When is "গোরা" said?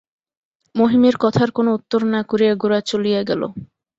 2.61-2.79